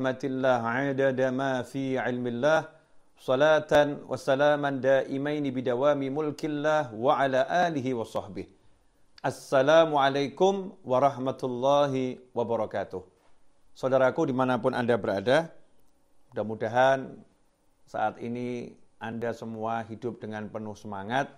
[0.00, 2.59] رحمة الله عدد ما في علم الله
[3.19, 3.73] صلاة
[4.07, 8.47] وسلاما دائمين بدوام ملك الله وعلى آله وصحبه
[9.19, 10.53] السلام عليكم
[10.87, 11.93] ورحمة الله
[12.31, 13.01] وبركاته
[13.75, 15.51] Saudaraku dimanapun Anda berada,
[16.31, 17.11] mudah-mudahan
[17.83, 21.35] saat ini Anda semua hidup dengan penuh semangat,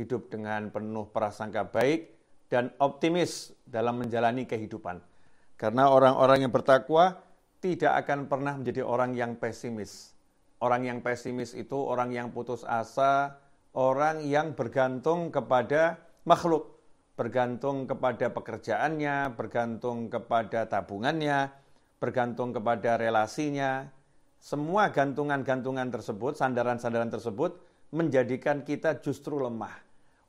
[0.00, 2.08] hidup dengan penuh prasangka baik,
[2.48, 5.04] dan optimis dalam menjalani kehidupan.
[5.60, 7.28] Karena orang-orang yang bertakwa
[7.60, 10.16] tidak akan pernah menjadi orang yang pesimis.
[10.60, 13.36] Orang yang pesimis itu orang yang putus asa,
[13.76, 16.80] orang yang bergantung kepada makhluk,
[17.16, 21.52] bergantung kepada pekerjaannya, bergantung kepada tabungannya,
[22.00, 23.88] bergantung kepada relasinya.
[24.40, 27.60] Semua gantungan-gantungan tersebut, sandaran-sandaran tersebut
[27.92, 29.76] menjadikan kita justru lemah.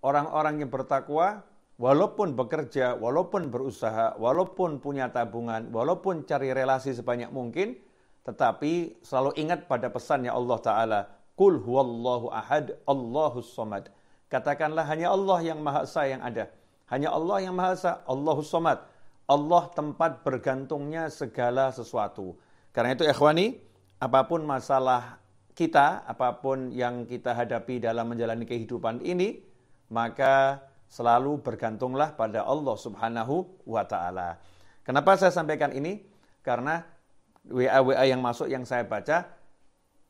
[0.00, 1.44] Orang-orang yang bertakwa,
[1.78, 7.78] walaupun bekerja, walaupun berusaha, walaupun punya tabungan, walaupun cari relasi sebanyak mungkin,
[8.26, 11.00] tetapi selalu ingat pada pesannya Allah Ta'ala,
[11.38, 13.88] Kul huwallahu ahad, Allahus somad.
[14.26, 16.50] Katakanlah hanya Allah yang Maha Esa yang ada.
[16.90, 18.82] Hanya Allah yang Maha Esa, Allahus somad.
[19.30, 22.34] Allah tempat bergantungnya segala sesuatu.
[22.74, 23.54] Karena itu ikhwani,
[24.02, 25.22] apa pun masalah
[25.54, 29.38] kita, apa pun yang kita hadapi dalam menjalani kehidupan ini,
[29.94, 30.58] maka
[30.88, 34.40] selalu bergantunglah pada Allah Subhanahu wa taala.
[34.82, 36.00] Kenapa saya sampaikan ini?
[36.40, 36.80] Karena
[37.48, 39.28] WA-WA yang masuk yang saya baca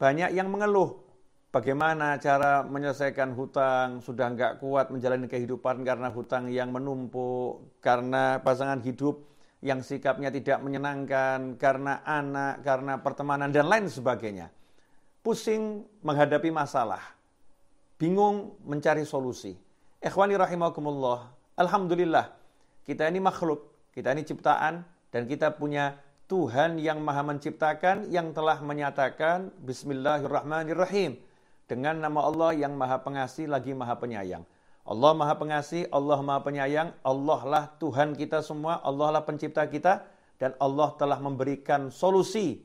[0.00, 1.10] banyak yang mengeluh
[1.52, 8.80] bagaimana cara menyelesaikan hutang, sudah nggak kuat menjalani kehidupan karena hutang yang menumpuk, karena pasangan
[8.80, 9.26] hidup
[9.60, 14.48] yang sikapnya tidak menyenangkan, karena anak, karena pertemanan, dan lain sebagainya.
[15.20, 17.02] Pusing menghadapi masalah,
[18.00, 19.52] bingung mencari solusi.
[20.00, 21.28] Ikhwani rahimakumullah,
[21.60, 22.32] Alhamdulillah,
[22.88, 24.80] kita ini makhluk, kita ini ciptaan,
[25.12, 31.20] dan kita punya Tuhan yang maha menciptakan, yang telah menyatakan Bismillahirrahmanirrahim
[31.68, 34.40] dengan nama Allah yang maha pengasih lagi maha penyayang.
[34.88, 40.08] Allah maha pengasih, Allah maha penyayang, Allah lah Tuhan kita semua, Allah lah pencipta kita,
[40.40, 42.64] dan Allah telah memberikan solusi,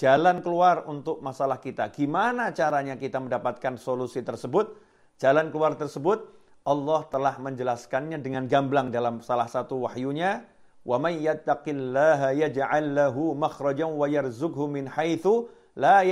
[0.00, 1.92] jalan keluar untuk masalah kita.
[1.92, 4.80] Gimana caranya kita mendapatkan solusi tersebut?
[5.20, 10.44] Jalan keluar tersebut, Allah telah menjelaskannya dengan gamblang dalam salah satu wahyunya,
[10.84, 16.04] wa may yattaqillaha yaj'al lahu makhrajan wa yarzuqhu min haitsu la.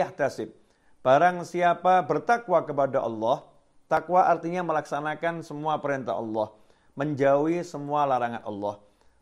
[1.04, 3.44] Barang siapa bertakwa kepada Allah,
[3.86, 6.52] takwa artinya melaksanakan semua perintah Allah,
[6.96, 8.76] menjauhi semua larangan Allah.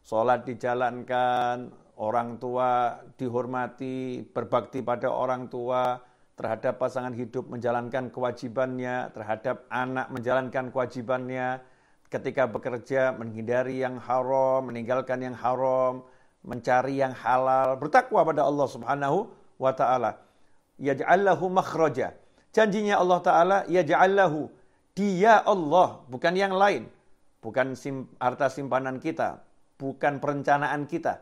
[0.07, 5.99] Sholat dijalankan, orang tua dihormati, berbakti pada orang tua,
[6.37, 11.65] terhadap pasangan hidup menjalankan kewajibannya, terhadap anak menjalankan kewajibannya,
[12.13, 16.05] ketika bekerja menghindari yang haram, meninggalkan yang haram,
[16.45, 20.27] mencari yang halal, bertakwa pada Allah Subhanahu wa taala
[20.81, 22.13] yaj'allahu makhraja.
[22.53, 24.49] Janjinya Allah Ta'ala, yaj'allahu.
[24.97, 26.89] Dia Allah, bukan yang lain.
[27.45, 29.45] Bukan sim, harta simpanan kita,
[29.77, 31.21] bukan perencanaan kita.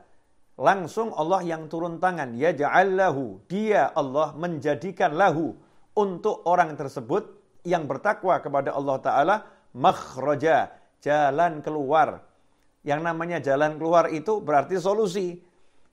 [0.55, 3.43] Langsung Allah yang turun tangan, yaj'allahu.
[3.51, 5.59] Dia Allah menjadikan lahu
[5.99, 7.27] untuk orang tersebut
[7.67, 9.37] yang bertakwa kepada Allah Ta'ala,
[9.75, 10.71] makhraja,
[11.03, 12.23] jalan keluar.
[12.87, 15.41] Yang namanya jalan keluar itu berarti solusi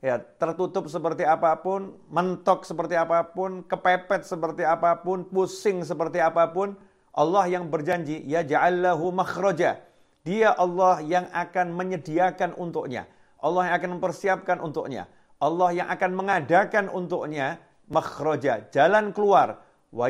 [0.02, 6.20] ya tertutup seperti apa pun, mentok seperti apa pun, kepepet seperti apa pun, pusing seperti
[6.20, 6.76] apa pun,
[7.16, 9.80] Allah yang berjanji ya ja'allahu makhraja.
[10.22, 13.10] Dia Allah yang akan menyediakan untuknya.
[13.41, 15.09] Allah yang akan mempersiapkan untuknya.
[15.41, 17.57] Allah yang akan mengadakan untuknya
[17.90, 19.66] makhraja, jalan keluar.
[19.91, 20.07] Wa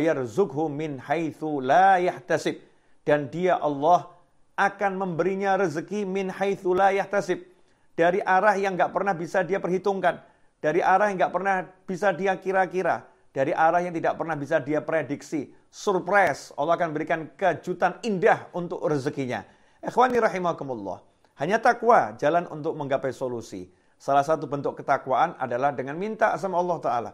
[0.70, 1.02] min
[1.66, 1.98] la.
[3.02, 4.00] Dan dia Allah
[4.54, 6.92] akan memberinya rezeki min la
[7.96, 10.24] dari arah yang nggak pernah bisa dia perhitungkan,
[10.64, 13.04] dari arah yang nggak pernah bisa dia kira-kira,
[13.36, 15.52] dari arah yang tidak pernah bisa dia prediksi.
[15.72, 19.44] Surprise, Allah akan berikan kejutan indah untuk rezekinya.
[19.82, 21.11] Ikhwani rahimakumullah.
[21.42, 23.66] Hanya takwa jalan untuk menggapai solusi.
[23.98, 27.12] Salah satu bentuk ketakwaan adalah dengan minta sama Allah Ta'ala.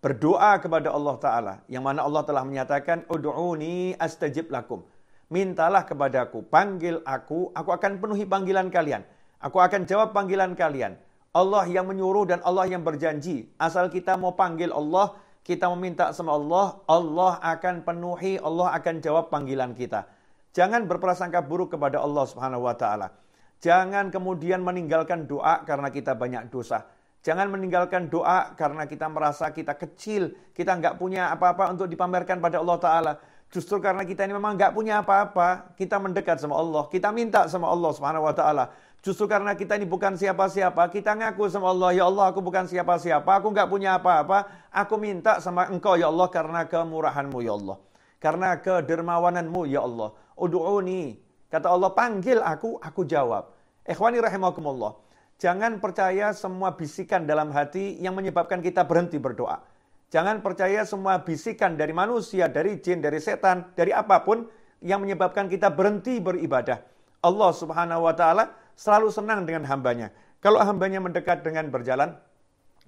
[0.00, 1.54] Berdoa kepada Allah Ta'ala.
[1.68, 4.80] Yang mana Allah telah menyatakan, Udu'uni astajib lakum.
[5.28, 9.04] Mintalah kepadaku, panggil aku, aku akan penuhi panggilan kalian.
[9.44, 10.96] Aku akan jawab panggilan kalian.
[11.36, 13.52] Allah yang menyuruh dan Allah yang berjanji.
[13.60, 19.28] Asal kita mau panggil Allah, kita meminta sama Allah, Allah akan penuhi, Allah akan jawab
[19.28, 20.08] panggilan kita.
[20.56, 23.25] Jangan berprasangka buruk kepada Allah Subhanahu wa taala.
[23.64, 26.84] Jangan kemudian meninggalkan doa karena kita banyak dosa.
[27.26, 32.62] Jangan meninggalkan doa karena kita merasa kita kecil, kita nggak punya apa-apa untuk dipamerkan pada
[32.62, 33.12] Allah Ta'ala.
[33.50, 37.70] Justru karena kita ini memang nggak punya apa-apa, kita mendekat sama Allah, kita minta sama
[37.70, 38.64] Allah Subhanahu Wa Taala.
[39.02, 43.38] Justru karena kita ini bukan siapa-siapa, kita ngaku sama Allah, ya Allah aku bukan siapa-siapa,
[43.38, 47.78] aku nggak punya apa-apa, aku minta sama engkau ya Allah karena kemurahanmu ya Allah.
[48.18, 50.14] Karena kedermawananmu ya Allah.
[50.34, 51.25] Udu'uni.
[51.56, 53.48] Kata Allah, panggil aku, aku jawab.
[53.88, 54.92] Ikhwani rahimakumullah.
[55.40, 59.64] Jangan percaya semua bisikan dalam hati yang menyebabkan kita berhenti berdoa.
[60.12, 64.44] Jangan percaya semua bisikan dari manusia, dari jin, dari setan, dari apa pun
[64.84, 66.76] yang menyebabkan kita berhenti beribadah.
[67.24, 70.12] Allah subhanahu wa ta'ala selalu senang dengan hambanya.
[70.44, 72.20] Kalau hambanya mendekat dengan berjalan,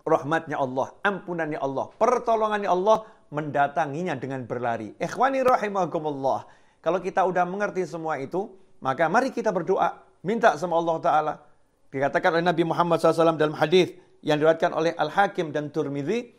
[0.04, 4.92] rahmatnya Allah, ampunannya Allah, pertolongannya Allah mendatanginya dengan berlari.
[5.00, 6.67] Ikhwani rahimakumullah.
[6.84, 11.34] Kalau kita udah mengerti semua itu, maka mari kita berdoa, minta sama Allah Ta'ala.
[11.88, 16.36] Dikatakan oleh Nabi Muhammad SAW dalam hadis yang diriwayatkan oleh Al-Hakim dan Turmidzi,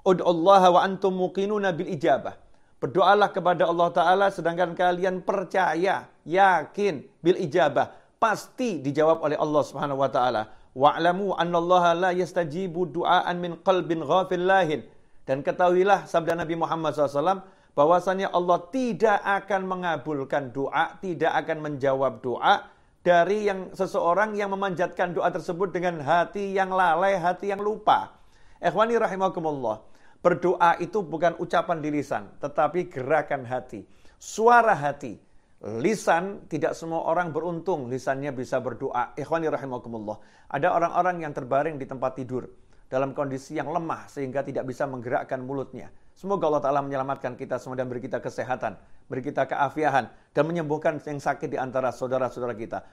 [0.00, 2.36] Ud'ullaha wa antum muqinuna bil ijabah.
[2.80, 10.04] Berdoalah kepada Allah Ta'ala sedangkan kalian percaya, yakin bil ijabah pasti dijawab oleh Allah Subhanahu
[10.04, 10.52] wa taala.
[10.76, 14.80] Wa'lamu annallaha la yastajibu du'aan min qalbin ghafil lahin.
[15.24, 17.42] Dan ketahuilah sabda Nabi Muhammad SAW
[17.74, 22.66] bahwasanya Allah tidak akan mengabulkan doa, tidak akan menjawab doa
[23.00, 28.16] dari yang seseorang yang memanjatkan doa tersebut dengan hati yang lalai, hati yang lupa.
[28.60, 29.80] Ikhwani rahimakumullah.
[30.20, 33.88] Berdoa itu bukan ucapan di lisan, tetapi gerakan hati,
[34.20, 35.16] suara hati
[35.60, 39.16] lisan tidak semua orang beruntung lisannya bisa berdoa.
[39.16, 40.20] Ikhwani rahimakumullah.
[40.48, 42.48] Ada orang-orang yang terbaring di tempat tidur
[42.90, 45.88] dalam kondisi yang lemah sehingga tidak bisa menggerakkan mulutnya.
[46.18, 48.76] Semoga Allah Ta'ala menyelamatkan kita semua dan beri kita kesehatan,
[49.06, 52.84] beri kita keafiahan, dan menyembuhkan yang sakit di antara saudara-saudara kita.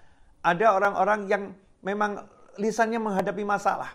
[0.46, 1.44] Ada orang-orang yang
[1.84, 2.24] memang
[2.56, 3.92] lisannya menghadapi masalah.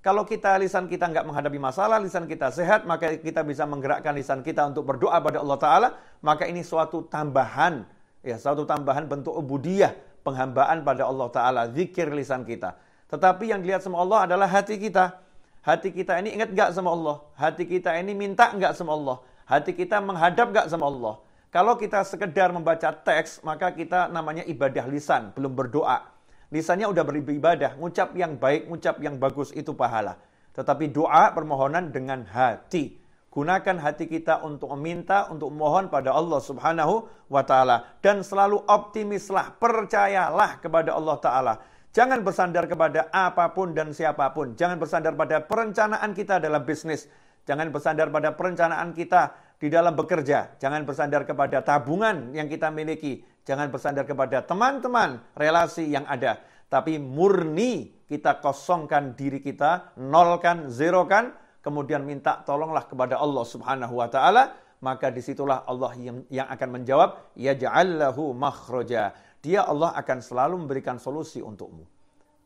[0.00, 4.40] Kalau kita lisan kita nggak menghadapi masalah, lisan kita sehat, maka kita bisa menggerakkan lisan
[4.40, 5.88] kita untuk berdoa pada Allah Ta'ala,
[6.24, 7.84] maka ini suatu tambahan
[8.22, 12.78] Ya, satu tambahan bentuk ubudiyah, penghambaan pada Allah Ta'ala, zikir lisan kita.
[13.10, 15.18] Tetapi yang dilihat sama Allah adalah hati kita.
[15.62, 17.22] Hati kita ini ingat gak sama Allah?
[17.38, 19.22] Hati kita ini minta gak sama Allah?
[19.46, 21.22] Hati kita menghadap gak sama Allah?
[21.54, 26.02] Kalau kita sekedar membaca teks, maka kita namanya ibadah lisan, belum berdoa.
[26.50, 30.18] Lisannya udah beribadah, ngucap yang baik, ngucap yang bagus itu pahala.
[30.50, 32.98] Tetapi doa permohonan dengan hati.
[33.30, 39.56] Gunakan hati kita untuk meminta, untuk mohon pada Allah Subhanahu wa taala dan selalu optimislah,
[39.56, 41.54] percayalah kepada Allah taala.
[41.92, 44.56] Jangan bersandar kepada apa pun dan siapa pun.
[44.56, 47.04] Jangan bersandar pada perencanaan kita dalam bisnis.
[47.44, 50.56] Jangan bersandar pada perencanaan kita di dalam bekerja.
[50.56, 53.20] Jangan bersandar kepada tabungan yang kita miliki.
[53.44, 56.40] Jangan bersandar kepada teman-teman, relasi yang ada.
[56.72, 64.08] Tapi murni kita kosongkan diri kita, nolkan, zerokan, kemudian minta tolonglah kepada Allah Subhanahu wa
[64.08, 65.92] taala, maka di situlah Allah
[66.26, 69.12] yang, akan menjawab, ya ja'allahu makhraja.
[69.42, 71.82] Dia Allah akan selalu memberikan solusi untukmu.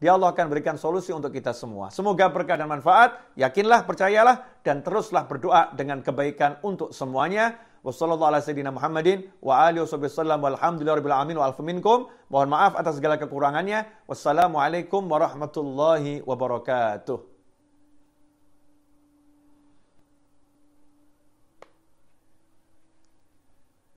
[0.01, 1.89] Dia Allah akan berikan solusi untuk kita semua.
[1.93, 3.17] Semoga berkah dan manfaat.
[3.37, 7.57] Yakinlah, percayalah, dan teruslah berdoa dengan kebaikan untuk semuanya.
[14.09, 17.36] Wassalamualaikum warahmatullahi wabarakatuh.